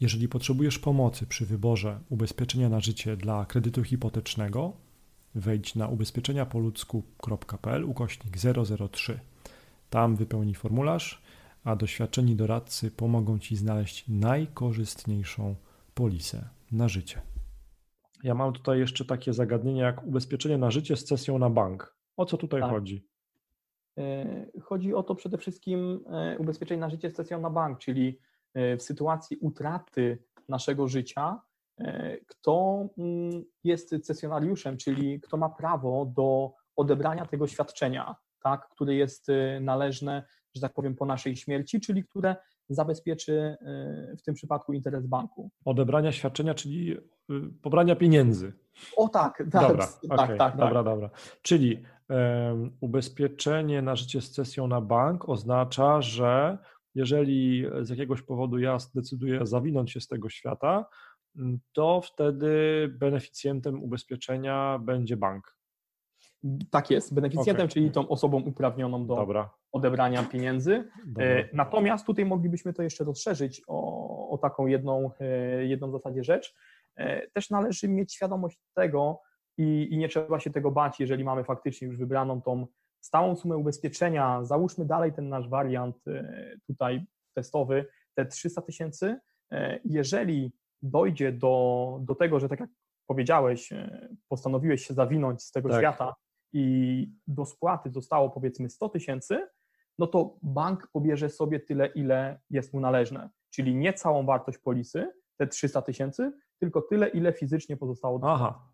Jeżeli 0.00 0.28
potrzebujesz 0.28 0.78
pomocy 0.78 1.26
przy 1.26 1.46
wyborze 1.46 2.00
ubezpieczenia 2.08 2.68
na 2.68 2.80
życie 2.80 3.16
dla 3.16 3.46
kredytu 3.46 3.84
hipotecznego, 3.84 4.72
wejdź 5.34 5.74
na 5.74 5.88
ubezpieczeniapoludzku.pl 5.88 7.84
ukośnik 7.84 8.36
003. 8.92 9.20
Tam 9.90 10.16
wypełnij 10.16 10.54
formularz, 10.54 11.22
a 11.64 11.76
doświadczeni 11.76 12.36
doradcy 12.36 12.90
pomogą 12.90 13.38
Ci 13.38 13.56
znaleźć 13.56 14.08
najkorzystniejszą 14.08 15.54
polisę 15.94 16.48
na 16.72 16.88
życie. 16.88 17.20
Ja 18.22 18.34
mam 18.34 18.52
tutaj 18.52 18.78
jeszcze 18.78 19.04
takie 19.04 19.32
zagadnienie 19.32 19.80
jak 19.80 20.06
ubezpieczenie 20.06 20.58
na 20.58 20.70
życie 20.70 20.96
z 20.96 21.04
cesją 21.04 21.38
na 21.38 21.50
bank. 21.50 21.96
O 22.16 22.26
co 22.26 22.36
tutaj 22.36 22.60
tak. 22.60 22.70
chodzi? 22.70 23.06
E, 23.98 24.46
chodzi 24.62 24.94
o 24.94 25.02
to 25.02 25.14
przede 25.14 25.38
wszystkim 25.38 26.00
e, 26.06 26.38
ubezpieczenie 26.38 26.80
na 26.80 26.90
życie 26.90 27.10
z 27.10 27.14
cesją 27.14 27.40
na 27.40 27.50
bank, 27.50 27.78
czyli 27.78 28.18
w 28.54 28.82
sytuacji 28.82 29.36
utraty 29.36 30.18
naszego 30.48 30.88
życia, 30.88 31.40
e, 31.78 32.16
kto 32.26 32.86
mm, 32.98 33.44
jest 33.64 33.94
cesjonariuszem, 34.02 34.76
czyli 34.76 35.20
kto 35.20 35.36
ma 35.36 35.48
prawo 35.48 36.12
do 36.16 36.52
odebrania 36.76 37.26
tego 37.26 37.46
świadczenia, 37.46 38.16
tak, 38.42 38.68
które 38.68 38.94
jest 38.94 39.28
e, 39.28 39.60
należne, 39.60 40.24
że 40.54 40.60
tak 40.60 40.74
powiem, 40.74 40.94
po 40.94 41.06
naszej 41.06 41.36
śmierci, 41.36 41.80
czyli 41.80 42.04
które 42.04 42.36
zabezpieczy 42.68 43.56
w 44.18 44.22
tym 44.22 44.34
przypadku 44.34 44.72
interes 44.72 45.06
banku. 45.06 45.50
Odebrania 45.64 46.12
świadczenia, 46.12 46.54
czyli 46.54 46.92
y, 46.92 46.98
pobrania 47.62 47.96
pieniędzy. 47.96 48.52
O 48.96 49.08
tak, 49.08 49.38
tak. 49.38 49.68
Dobra, 49.68 49.86
tak, 49.86 50.20
okay, 50.20 50.38
tak, 50.38 50.56
dobra, 50.56 50.74
tak. 50.74 50.84
dobra. 50.84 51.10
Czyli 51.42 51.82
um, 52.08 52.76
ubezpieczenie 52.80 53.82
na 53.82 53.96
życie 53.96 54.20
z 54.20 54.30
cesją 54.30 54.66
na 54.66 54.80
bank 54.80 55.28
oznacza, 55.28 56.02
że 56.02 56.58
jeżeli 56.98 57.66
z 57.80 57.88
jakiegoś 57.88 58.22
powodu 58.22 58.58
ja 58.58 58.78
zdecyduję 58.78 59.46
zawinąć 59.46 59.92
się 59.92 60.00
z 60.00 60.08
tego 60.08 60.28
świata, 60.28 60.86
mm, 61.36 61.58
to 61.72 62.00
wtedy 62.00 62.48
beneficjentem 62.98 63.82
ubezpieczenia 63.82 64.78
będzie 64.78 65.16
bank. 65.16 65.58
Tak 66.70 66.90
jest, 66.90 67.14
beneficjentem, 67.14 67.64
okay. 67.64 67.68
czyli 67.68 67.90
tą 67.90 68.08
osobą 68.08 68.42
uprawnioną 68.42 69.06
do 69.06 69.16
Dobra. 69.16 69.50
odebrania 69.72 70.22
pieniędzy. 70.22 70.88
Dobra. 71.06 71.24
E, 71.24 71.48
natomiast 71.52 72.06
tutaj 72.06 72.24
moglibyśmy 72.24 72.72
to 72.72 72.82
jeszcze 72.82 73.04
rozszerzyć 73.04 73.62
o, 73.66 74.30
o 74.30 74.38
taką 74.38 74.66
jedną, 74.66 75.10
e, 75.20 75.64
jedną 75.66 75.88
w 75.88 75.92
zasadzie 75.92 76.24
rzecz. 76.24 76.54
E, 76.96 77.30
też 77.30 77.50
należy 77.50 77.88
mieć 77.88 78.14
świadomość 78.14 78.60
tego 78.74 79.20
i, 79.58 79.88
i 79.90 79.98
nie 79.98 80.08
trzeba 80.08 80.40
się 80.40 80.50
tego 80.50 80.70
bać, 80.70 81.00
jeżeli 81.00 81.24
mamy 81.24 81.44
faktycznie 81.44 81.86
już 81.86 81.96
wybraną 81.96 82.42
tą 82.42 82.66
stałą 83.00 83.36
sumę 83.36 83.56
ubezpieczenia, 83.56 84.44
załóżmy 84.44 84.84
dalej 84.84 85.12
ten 85.12 85.28
nasz 85.28 85.48
wariant 85.48 86.08
e, 86.08 86.56
tutaj 86.66 87.06
testowy, 87.34 87.86
te 88.14 88.26
300 88.26 88.62
tysięcy, 88.62 89.20
e, 89.50 89.80
jeżeli 89.84 90.52
dojdzie 90.82 91.32
do, 91.32 91.98
do 92.02 92.14
tego, 92.14 92.40
że 92.40 92.48
tak 92.48 92.60
jak 92.60 92.70
powiedziałeś, 93.06 93.72
e, 93.72 94.08
postanowiłeś 94.28 94.86
się 94.86 94.94
zawinąć 94.94 95.42
z 95.42 95.52
tego 95.52 95.68
tak. 95.68 95.78
świata 95.78 96.14
i 96.52 97.06
do 97.26 97.46
spłaty 97.46 97.90
zostało 97.90 98.30
powiedzmy 98.30 98.70
100 98.70 98.88
tysięcy, 98.88 99.46
no 99.98 100.06
to 100.06 100.36
bank 100.42 100.88
pobierze 100.92 101.28
sobie 101.28 101.60
tyle, 101.60 101.86
ile 101.86 102.40
jest 102.50 102.74
mu 102.74 102.80
należne, 102.80 103.30
czyli 103.50 103.74
nie 103.74 103.92
całą 103.92 104.26
wartość 104.26 104.58
polisy, 104.58 105.12
te 105.36 105.46
300 105.46 105.82
tysięcy, 105.82 106.32
tylko 106.58 106.82
tyle, 106.82 107.08
ile 107.08 107.32
fizycznie 107.32 107.76
pozostało 107.76 108.18
do 108.18 108.32
Aha, 108.32 108.68